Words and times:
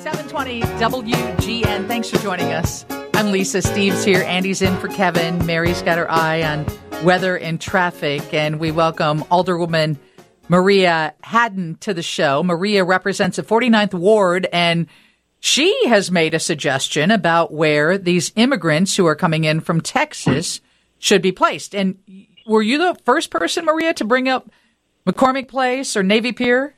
720 0.00 0.62
WGN. 0.62 1.86
Thanks 1.86 2.08
for 2.08 2.16
joining 2.20 2.52
us. 2.52 2.86
I'm 3.12 3.32
Lisa 3.32 3.58
Steves 3.58 4.02
here. 4.02 4.22
Andy's 4.22 4.62
in 4.62 4.74
for 4.78 4.88
Kevin. 4.88 5.44
Mary's 5.44 5.82
got 5.82 5.98
her 5.98 6.10
eye 6.10 6.42
on 6.42 6.64
weather 7.04 7.36
and 7.36 7.60
traffic. 7.60 8.32
And 8.32 8.58
we 8.58 8.70
welcome 8.70 9.20
Alderwoman 9.24 9.98
Maria 10.48 11.12
Hadden 11.22 11.76
to 11.80 11.92
the 11.92 12.02
show. 12.02 12.42
Maria 12.42 12.82
represents 12.82 13.36
the 13.36 13.42
49th 13.42 13.92
Ward, 13.92 14.48
and 14.54 14.86
she 15.38 15.86
has 15.86 16.10
made 16.10 16.32
a 16.32 16.40
suggestion 16.40 17.10
about 17.10 17.52
where 17.52 17.98
these 17.98 18.32
immigrants 18.36 18.96
who 18.96 19.04
are 19.04 19.14
coming 19.14 19.44
in 19.44 19.60
from 19.60 19.82
Texas 19.82 20.62
should 20.98 21.20
be 21.20 21.30
placed. 21.30 21.74
And 21.74 21.98
were 22.46 22.62
you 22.62 22.78
the 22.78 22.96
first 23.04 23.30
person, 23.30 23.66
Maria, 23.66 23.92
to 23.92 24.04
bring 24.06 24.30
up 24.30 24.50
McCormick 25.06 25.48
Place 25.48 25.94
or 25.94 26.02
Navy 26.02 26.32
Pier? 26.32 26.74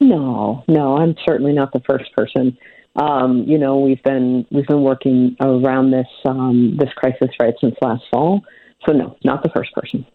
No, 0.00 0.64
no, 0.66 0.96
I'm 0.96 1.14
certainly 1.26 1.52
not 1.52 1.72
the 1.72 1.80
first 1.80 2.10
person. 2.16 2.56
Um, 2.96 3.44
you 3.46 3.58
know, 3.58 3.78
we've 3.78 4.02
been 4.02 4.46
we've 4.50 4.66
been 4.66 4.82
working 4.82 5.36
around 5.40 5.90
this 5.90 6.08
um, 6.24 6.76
this 6.78 6.90
crisis 6.96 7.28
right 7.40 7.54
since 7.60 7.76
last 7.82 8.02
fall. 8.10 8.40
So 8.86 8.92
no, 8.92 9.16
not 9.24 9.42
the 9.42 9.50
first 9.50 9.72
person. 9.74 10.06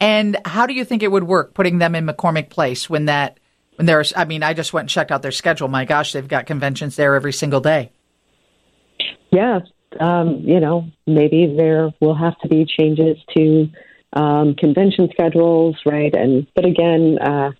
And 0.00 0.38
how 0.44 0.66
do 0.66 0.74
you 0.74 0.84
think 0.84 1.02
it 1.02 1.10
would 1.10 1.24
work 1.24 1.54
putting 1.54 1.78
them 1.78 1.94
in 1.94 2.06
McCormick 2.06 2.48
Place 2.48 2.88
when 2.88 3.06
that 3.06 3.38
when 3.76 3.86
there's 3.86 4.12
I 4.16 4.24
mean, 4.24 4.42
I 4.42 4.54
just 4.54 4.72
went 4.72 4.84
and 4.84 4.90
checked 4.90 5.10
out 5.10 5.22
their 5.22 5.32
schedule. 5.32 5.68
My 5.68 5.84
gosh, 5.84 6.12
they've 6.12 6.26
got 6.26 6.46
conventions 6.46 6.96
there 6.96 7.14
every 7.14 7.32
single 7.32 7.60
day. 7.60 7.90
Yeah, 9.30 9.60
um, 10.00 10.40
you 10.44 10.60
know, 10.60 10.88
maybe 11.06 11.54
there 11.56 11.90
will 12.00 12.14
have 12.14 12.38
to 12.40 12.48
be 12.48 12.64
changes 12.64 13.16
to 13.36 13.68
um, 14.14 14.54
convention 14.54 15.08
schedules, 15.12 15.76
right? 15.84 16.14
And 16.14 16.46
but 16.54 16.64
again, 16.64 17.18
uh, 17.20 17.50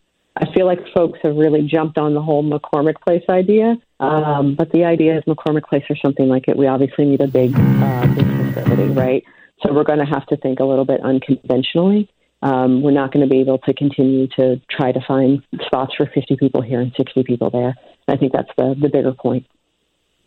I 0.41 0.47
feel 0.55 0.67
like 0.67 0.79
folks 0.95 1.19
have 1.25 1.35
really 1.35 1.63
jumped 1.63 1.99
on 1.99 2.15
the 2.15 2.23
whole 2.23 2.45
McCormick 2.45 3.01
Place 3.01 3.25
idea. 3.29 3.77
Um, 3.99 4.55
but 4.55 4.71
the 4.71 4.85
idea 4.85 5.19
is 5.19 5.25
McCormick 5.25 5.65
Place 5.65 5.83
or 5.91 5.97
something 5.97 6.29
like 6.29 6.47
it. 6.47 6.57
We 6.57 6.69
obviously 6.69 7.07
need 7.07 7.21
a 7.21 7.27
big, 7.27 7.53
uh, 7.57 8.07
big 8.15 8.55
facility, 8.55 8.93
right? 8.93 9.25
So 9.63 9.73
we're 9.73 9.85
going 9.85 9.99
to 9.99 10.05
have 10.05 10.25
to 10.27 10.37
think 10.37 10.61
a 10.61 10.65
little 10.65 10.85
bit 10.85 11.01
unconventionally. 11.01 12.09
Um, 12.43 12.83
we're 12.83 12.93
not 12.93 13.13
going 13.13 13.27
to 13.27 13.31
be 13.31 13.41
able 13.41 13.59
to 13.59 13.75
continue 13.75 14.29
to 14.37 14.61
try 14.71 14.93
to 14.93 15.01
find 15.09 15.43
spots 15.67 15.95
for 15.97 16.07
50 16.07 16.37
people 16.37 16.63
here 16.63 16.81
and 16.81 16.93
60 16.97 17.25
people 17.25 17.51
there. 17.51 17.75
I 18.07 18.17
think 18.17 18.33
that's 18.33 18.51
the, 18.57 18.77
the 18.81 18.89
bigger 18.89 19.13
point. 19.13 19.45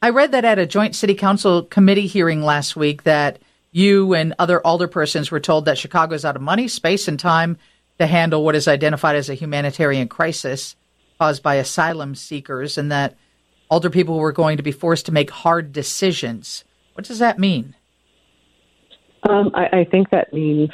I 0.02 0.10
read 0.10 0.34
that 0.34 0.44
at 0.44 0.60
a 0.60 0.66
joint 0.66 0.94
city 0.94 1.16
council 1.16 1.64
committee 1.64 2.08
hearing 2.08 2.42
last 2.42 2.76
week 2.76 3.04
that 3.04 3.40
you 3.72 4.14
and 4.14 4.34
other 4.38 4.60
alderpersons 4.66 5.32
were 5.32 5.40
told 5.40 5.64
that 5.66 5.78
Chicago 5.78 6.16
is 6.16 6.26
out 6.26 6.36
of 6.36 6.42
money, 6.42 6.68
space, 6.68 7.08
and 7.08 7.18
time 7.18 7.58
to 8.02 8.08
handle 8.08 8.44
what 8.44 8.56
is 8.56 8.68
identified 8.68 9.16
as 9.16 9.30
a 9.30 9.36
humanitarian 9.36 10.08
crisis 10.08 10.76
caused 11.20 11.44
by 11.44 11.56
asylum 11.56 12.16
seekers, 12.16 12.78
and 12.78 12.92
that 12.92 13.16
alderpeople 13.70 14.18
were 14.18 14.32
going 14.32 14.58
to 14.58 14.64
be 14.64 14.72
forced 14.72 15.06
to 15.06 15.12
make 15.12 15.30
hard 15.30 15.72
decisions. 15.72 16.64
What 16.94 17.06
does 17.06 17.20
that 17.20 17.38
mean? 17.38 17.76
Um, 19.30 19.52
I, 19.54 19.82
I, 19.82 19.84
think 19.86 20.10
that 20.10 20.34
means 20.34 20.72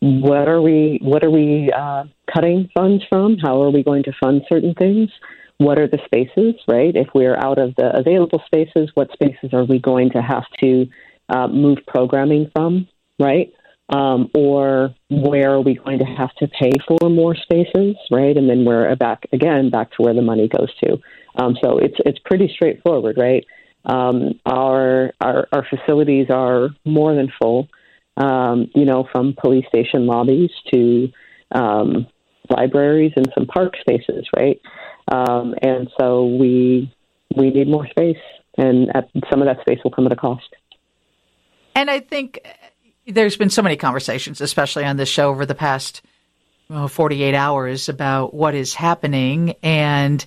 what 0.00 0.48
are 0.48 0.60
we 0.60 0.98
what 1.00 1.22
are 1.22 1.30
we 1.30 1.70
uh, 1.70 2.04
cutting 2.32 2.68
funds 2.74 3.04
from? 3.08 3.38
How 3.38 3.62
are 3.62 3.70
we 3.70 3.84
going 3.84 4.02
to 4.02 4.12
fund 4.20 4.42
certain 4.48 4.74
things? 4.74 5.10
What 5.58 5.78
are 5.78 5.86
the 5.86 6.00
spaces? 6.04 6.60
Right? 6.66 6.96
If 6.96 7.06
we're 7.14 7.36
out 7.36 7.58
of 7.58 7.76
the 7.76 7.96
available 7.96 8.42
spaces, 8.46 8.90
what 8.94 9.12
spaces 9.12 9.50
are 9.52 9.64
we 9.64 9.78
going 9.78 10.10
to 10.10 10.20
have 10.20 10.44
to 10.60 10.86
uh, 11.28 11.46
move 11.46 11.78
programming 11.86 12.50
from? 12.52 12.88
Right? 13.20 13.52
Um, 13.90 14.30
or 14.34 14.94
where 15.10 15.52
are 15.52 15.60
we 15.60 15.74
going 15.74 15.98
to 15.98 16.06
have 16.06 16.34
to 16.36 16.48
pay 16.48 16.70
for 16.88 17.10
more 17.10 17.34
spaces? 17.34 17.96
Right? 18.10 18.36
And 18.36 18.48
then 18.48 18.64
we're 18.64 18.94
back 18.96 19.26
again 19.32 19.70
back 19.70 19.90
to 19.92 20.02
where 20.02 20.14
the 20.14 20.22
money 20.22 20.48
goes 20.48 20.74
to. 20.84 20.98
Um, 21.36 21.56
so 21.62 21.78
it's 21.78 21.96
it's 22.06 22.18
pretty 22.24 22.50
straightforward, 22.54 23.16
right? 23.18 23.44
Um, 23.84 24.40
our, 24.46 25.12
our 25.20 25.46
our 25.52 25.66
facilities 25.68 26.28
are 26.30 26.70
more 26.86 27.14
than 27.14 27.30
full 27.40 27.68
um, 28.16 28.70
you 28.74 28.84
know, 28.84 29.08
from 29.12 29.34
police 29.40 29.66
station 29.68 30.06
lobbies 30.06 30.50
to 30.72 31.08
um, 31.52 32.06
libraries 32.48 33.12
and 33.16 33.30
some 33.36 33.46
park 33.46 33.74
spaces, 33.80 34.26
right? 34.36 34.60
Um, 35.10 35.54
and 35.62 35.90
so 35.98 36.26
we 36.26 36.92
we 37.36 37.50
need 37.50 37.68
more 37.68 37.86
space, 37.88 38.22
and 38.56 38.94
at, 38.94 39.08
some 39.30 39.42
of 39.42 39.46
that 39.46 39.60
space 39.60 39.80
will 39.82 39.90
come 39.90 40.06
at 40.06 40.12
a 40.12 40.16
cost. 40.16 40.48
And 41.74 41.90
I 41.90 42.00
think 42.00 42.40
there's 43.06 43.36
been 43.36 43.50
so 43.50 43.62
many 43.62 43.76
conversations, 43.76 44.40
especially 44.40 44.84
on 44.84 44.96
this 44.96 45.08
show 45.08 45.30
over 45.30 45.46
the 45.46 45.54
past 45.54 46.02
well, 46.68 46.88
48 46.88 47.34
hours, 47.34 47.88
about 47.88 48.32
what 48.32 48.54
is 48.54 48.74
happening 48.74 49.54
and 49.62 50.24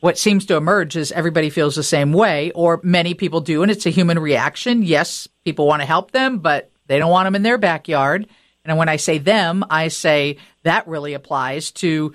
what 0.00 0.18
seems 0.18 0.46
to 0.46 0.56
emerge 0.56 0.96
is 0.96 1.10
everybody 1.12 1.48
feels 1.48 1.74
the 1.74 1.82
same 1.82 2.12
way, 2.12 2.52
or 2.52 2.78
many 2.82 3.14
people 3.14 3.40
do, 3.40 3.62
and 3.62 3.72
it's 3.72 3.86
a 3.86 3.90
human 3.90 4.18
reaction. 4.18 4.82
Yes, 4.82 5.26
people 5.44 5.66
want 5.66 5.80
to 5.80 5.86
help 5.86 6.10
them, 6.10 6.40
but 6.40 6.70
they 6.86 6.98
don't 6.98 7.10
want 7.10 7.26
them 7.26 7.34
in 7.34 7.42
their 7.42 7.56
backyard. 7.56 8.28
And 8.64 8.76
when 8.78 8.90
I 8.90 8.96
say 8.96 9.18
them, 9.18 9.64
I 9.70 9.88
say 9.88 10.36
that 10.62 10.86
really 10.86 11.14
applies 11.14 11.70
to 11.72 12.12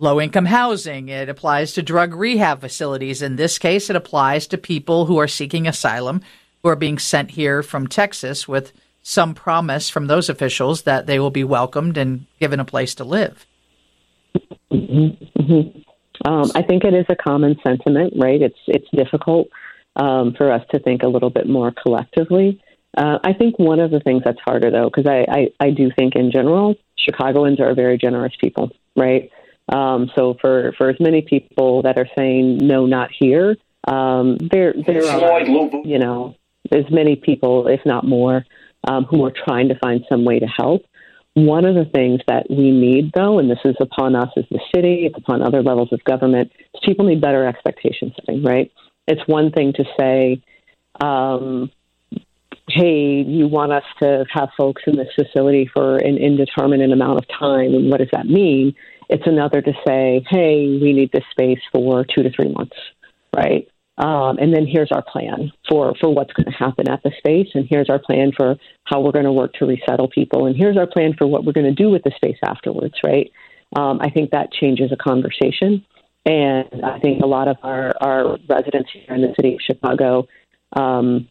low 0.00 0.20
income 0.20 0.46
housing. 0.46 1.10
It 1.10 1.28
applies 1.28 1.74
to 1.74 1.82
drug 1.82 2.12
rehab 2.12 2.60
facilities. 2.60 3.22
In 3.22 3.36
this 3.36 3.56
case, 3.56 3.88
it 3.88 3.96
applies 3.96 4.48
to 4.48 4.58
people 4.58 5.06
who 5.06 5.18
are 5.18 5.28
seeking 5.28 5.68
asylum 5.68 6.22
who 6.62 6.68
are 6.68 6.76
being 6.76 6.98
sent 6.98 7.30
here 7.30 7.62
from 7.62 7.86
Texas 7.86 8.46
with 8.46 8.72
some 9.02 9.34
promise 9.34 9.88
from 9.88 10.06
those 10.06 10.28
officials 10.28 10.82
that 10.82 11.06
they 11.06 11.18
will 11.18 11.30
be 11.30 11.44
welcomed 11.44 11.96
and 11.96 12.26
given 12.40 12.60
a 12.60 12.64
place 12.64 12.94
to 12.94 13.04
live. 13.04 13.46
Mm-hmm. 14.72 15.42
Mm-hmm. 15.42 16.28
Um, 16.28 16.50
I 16.54 16.62
think 16.62 16.84
it 16.84 16.94
is 16.94 17.06
a 17.08 17.16
common 17.16 17.56
sentiment, 17.66 18.14
right? 18.16 18.40
It's 18.40 18.58
it's 18.68 18.86
difficult 18.94 19.48
um, 19.96 20.34
for 20.34 20.52
us 20.52 20.62
to 20.70 20.78
think 20.78 21.02
a 21.02 21.08
little 21.08 21.30
bit 21.30 21.48
more 21.48 21.72
collectively. 21.72 22.62
Uh, 22.96 23.18
I 23.24 23.32
think 23.32 23.58
one 23.58 23.80
of 23.80 23.90
the 23.90 24.00
things 24.00 24.22
that's 24.24 24.38
harder, 24.44 24.70
though, 24.70 24.90
because 24.94 25.06
I, 25.06 25.24
I, 25.28 25.48
I 25.60 25.70
do 25.70 25.90
think 25.96 26.14
in 26.14 26.30
general, 26.30 26.74
Chicagoans 26.96 27.58
are 27.58 27.74
very 27.74 27.96
generous 27.96 28.34
people, 28.38 28.70
right? 28.96 29.30
Um, 29.70 30.10
so 30.14 30.36
for, 30.40 30.74
for 30.76 30.90
as 30.90 30.96
many 31.00 31.22
people 31.22 31.82
that 31.82 31.96
are 31.96 32.08
saying 32.16 32.58
no, 32.58 32.84
not 32.84 33.10
here, 33.18 33.56
um, 33.88 34.36
there 34.38 34.74
there 34.86 35.04
are 35.04 35.40
you 35.84 35.98
know 35.98 36.36
as 36.70 36.84
many 36.90 37.16
people, 37.16 37.66
if 37.66 37.80
not 37.84 38.06
more, 38.06 38.44
um, 38.88 39.04
who 39.04 39.24
are 39.24 39.32
trying 39.32 39.68
to 39.68 39.78
find 39.78 40.04
some 40.08 40.24
way 40.24 40.38
to 40.38 40.46
help. 40.46 40.82
One 41.34 41.64
of 41.64 41.74
the 41.74 41.86
things 41.86 42.20
that 42.26 42.46
we 42.50 42.70
need, 42.70 43.12
though, 43.14 43.38
and 43.38 43.50
this 43.50 43.58
is 43.64 43.76
upon 43.80 44.14
us 44.14 44.28
as 44.36 44.44
the 44.50 44.60
city, 44.74 45.06
it's 45.06 45.16
upon 45.16 45.40
other 45.42 45.62
levels 45.62 45.90
of 45.92 46.04
government, 46.04 46.52
is 46.74 46.80
people 46.84 47.06
need 47.06 47.20
better 47.20 47.46
expectation 47.46 48.12
setting, 48.16 48.42
right? 48.42 48.70
It's 49.06 49.22
one 49.26 49.50
thing 49.50 49.72
to 49.74 49.84
say, 49.98 50.42
um, 51.00 51.70
hey, 52.68 53.22
you 53.22 53.48
want 53.48 53.72
us 53.72 53.84
to 54.02 54.24
have 54.30 54.50
folks 54.56 54.82
in 54.86 54.96
this 54.96 55.08
facility 55.14 55.70
for 55.72 55.96
an 55.96 56.18
indeterminate 56.18 56.92
amount 56.92 57.18
of 57.18 57.26
time, 57.28 57.74
and 57.74 57.90
what 57.90 57.98
does 57.98 58.10
that 58.12 58.26
mean? 58.26 58.74
It's 59.08 59.26
another 59.26 59.62
to 59.62 59.72
say, 59.86 60.24
hey, 60.28 60.78
we 60.80 60.92
need 60.92 61.12
this 61.12 61.24
space 61.30 61.60
for 61.72 62.04
two 62.04 62.22
to 62.22 62.30
three 62.30 62.52
months, 62.52 62.76
right? 63.34 63.68
Um, 64.04 64.38
and 64.38 64.52
then 64.52 64.66
here's 64.66 64.90
our 64.90 65.02
plan 65.02 65.52
for, 65.68 65.94
for 66.00 66.12
what's 66.12 66.32
going 66.32 66.46
to 66.46 66.58
happen 66.58 66.88
at 66.88 67.02
the 67.02 67.12
space, 67.18 67.48
and 67.54 67.66
here's 67.68 67.88
our 67.88 68.00
plan 68.00 68.32
for 68.36 68.56
how 68.84 69.00
we're 69.00 69.12
going 69.12 69.26
to 69.26 69.32
work 69.32 69.52
to 69.54 69.66
resettle 69.66 70.08
people, 70.08 70.46
and 70.46 70.56
here's 70.56 70.76
our 70.76 70.86
plan 70.86 71.14
for 71.16 71.26
what 71.26 71.44
we're 71.44 71.52
going 71.52 71.66
to 71.66 71.82
do 71.84 71.90
with 71.90 72.02
the 72.02 72.12
space 72.16 72.38
afterwards, 72.44 72.94
right? 73.04 73.30
Um, 73.76 74.00
I 74.00 74.10
think 74.10 74.30
that 74.30 74.52
changes 74.52 74.90
a 74.92 74.96
conversation. 74.96 75.84
And 76.24 76.84
I 76.84 77.00
think 77.00 77.22
a 77.22 77.26
lot 77.26 77.48
of 77.48 77.56
our, 77.64 77.92
our 78.00 78.38
residents 78.48 78.90
here 78.92 79.14
in 79.14 79.22
the 79.22 79.34
city 79.36 79.54
of 79.54 79.60
Chicago 79.60 80.28
um, 80.74 81.28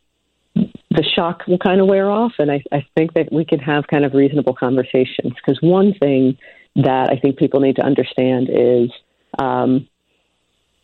the 0.56 1.04
shock 1.16 1.44
will 1.48 1.58
kind 1.58 1.80
of 1.80 1.88
wear 1.88 2.10
off, 2.12 2.34
and 2.40 2.52
I, 2.52 2.62
I 2.72 2.86
think 2.96 3.14
that 3.14 3.32
we 3.32 3.46
can 3.46 3.60
have 3.60 3.88
kind 3.88 4.04
of 4.04 4.14
reasonable 4.14 4.54
conversations. 4.54 5.34
Because 5.36 5.60
one 5.62 5.94
thing 5.94 6.38
that 6.76 7.10
I 7.10 7.18
think 7.18 7.38
people 7.38 7.62
need 7.62 7.78
to 7.78 7.84
understand 7.84 8.50
is 8.52 8.92
um, 9.40 9.88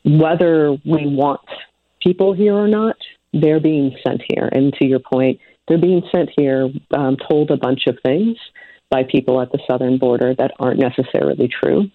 whether 0.06 0.72
we 0.72 1.06
want 1.06 1.42
people 2.08 2.34
here 2.34 2.56
or 2.56 2.68
not, 2.68 2.96
they're 3.34 3.60
being 3.60 3.96
sent 4.06 4.22
here. 4.30 4.50
And 4.52 4.74
to 4.76 4.88
your 4.88 5.00
point, 5.00 5.40
they're 5.68 5.78
being 5.78 6.04
sent 6.16 6.30
here, 6.38 6.70
um, 6.96 7.18
told 7.30 7.52
a 7.52 7.58
bunch 7.58 7.88
of 7.88 7.98
things 8.04 8.38
by 8.90 9.04
people 9.04 9.42
at 9.42 9.52
the 9.52 9.60
southern 9.70 9.98
border 9.98 10.34
that 10.36 10.52
aren't 10.60 10.80
necessarily 10.80 11.50
true. 11.50 11.92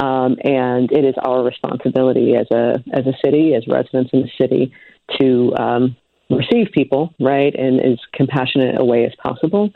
Um, 0.00 0.36
and 0.42 0.90
it 0.90 1.04
is 1.04 1.14
our 1.24 1.44
responsibility 1.44 2.34
as 2.34 2.46
a 2.50 2.82
as 2.92 3.06
a 3.06 3.12
city, 3.24 3.54
as 3.54 3.62
residents 3.68 4.10
in 4.12 4.22
the 4.22 4.30
city, 4.40 4.72
to 5.20 5.54
um, 5.56 5.96
receive 6.30 6.68
people, 6.72 7.14
right, 7.20 7.54
and 7.54 7.78
as 7.80 7.98
compassionate 8.14 8.80
a 8.80 8.84
way 8.84 9.04
as 9.04 9.12
possible. 9.22 9.70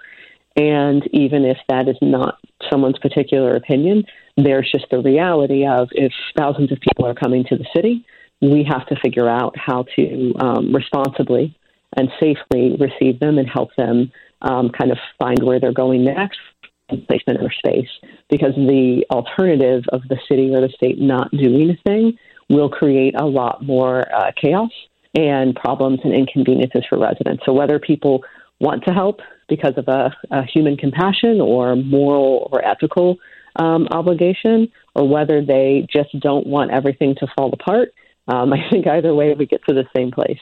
And 0.56 1.06
even 1.12 1.44
if 1.44 1.58
that 1.68 1.86
is 1.86 1.98
not 2.00 2.38
someone's 2.70 2.98
particular 2.98 3.56
opinion, 3.56 4.04
there's 4.38 4.70
just 4.72 4.86
the 4.90 5.00
reality 5.00 5.66
of 5.66 5.90
if 5.92 6.12
thousands 6.36 6.72
of 6.72 6.78
people 6.80 7.04
are 7.06 7.14
coming 7.14 7.44
to 7.50 7.56
the 7.56 7.66
city, 7.76 8.06
we 8.40 8.64
have 8.68 8.86
to 8.86 8.96
figure 9.02 9.28
out 9.28 9.54
how 9.56 9.84
to 9.96 10.34
um, 10.38 10.74
responsibly 10.74 11.56
and 11.96 12.10
safely 12.20 12.76
receive 12.78 13.18
them 13.20 13.38
and 13.38 13.48
help 13.48 13.70
them 13.76 14.10
um, 14.42 14.70
kind 14.70 14.90
of 14.92 14.98
find 15.18 15.42
where 15.42 15.58
they're 15.58 15.72
going 15.72 16.04
next 16.04 16.38
placement 17.08 17.40
their 17.40 17.52
space. 17.52 17.88
Because 18.30 18.54
the 18.54 19.04
alternative 19.10 19.84
of 19.92 20.02
the 20.08 20.18
city 20.28 20.54
or 20.54 20.60
the 20.60 20.68
state 20.68 21.00
not 21.00 21.30
doing 21.30 21.70
a 21.70 21.76
thing 21.88 22.18
will 22.48 22.68
create 22.68 23.14
a 23.18 23.24
lot 23.24 23.64
more 23.64 24.12
uh, 24.14 24.30
chaos 24.40 24.70
and 25.14 25.56
problems 25.56 26.00
and 26.04 26.14
inconveniences 26.14 26.84
for 26.88 26.98
residents. 26.98 27.42
So 27.44 27.52
whether 27.52 27.78
people 27.78 28.22
want 28.60 28.84
to 28.84 28.92
help 28.92 29.20
because 29.48 29.74
of 29.76 29.88
a, 29.88 30.14
a 30.30 30.44
human 30.44 30.76
compassion 30.76 31.40
or 31.40 31.76
moral 31.76 32.48
or 32.52 32.64
ethical 32.64 33.16
um, 33.56 33.88
obligation, 33.90 34.70
or 34.94 35.08
whether 35.08 35.42
they 35.42 35.86
just 35.90 36.10
don't 36.20 36.46
want 36.46 36.70
everything 36.70 37.14
to 37.16 37.26
fall 37.36 37.50
apart, 37.54 37.94
um, 38.28 38.52
I 38.52 38.68
think 38.70 38.86
either 38.86 39.14
way 39.14 39.34
we 39.34 39.46
get 39.46 39.64
to 39.68 39.74
the 39.74 39.86
same 39.96 40.10
place. 40.10 40.40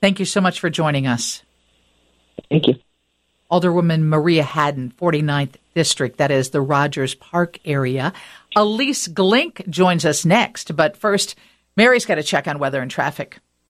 Thank 0.00 0.20
you 0.20 0.24
so 0.24 0.40
much 0.40 0.60
for 0.60 0.70
joining 0.70 1.06
us. 1.06 1.42
Thank 2.50 2.68
you. 2.68 2.74
Alderwoman 3.50 4.02
Maria 4.02 4.42
Hadden, 4.42 4.92
49th 5.00 5.56
District, 5.74 6.18
that 6.18 6.30
is 6.30 6.50
the 6.50 6.60
Rogers 6.60 7.14
Park 7.14 7.58
area. 7.64 8.12
Ilyce 8.54 9.08
Glink 9.08 9.68
joins 9.70 10.04
us 10.04 10.26
next, 10.26 10.76
but 10.76 10.96
first, 10.96 11.34
Mary's 11.76 12.04
got 12.04 12.16
to 12.16 12.22
check 12.22 12.46
on 12.46 12.58
weather 12.58 12.82
and 12.82 12.90
traffic. 12.90 13.38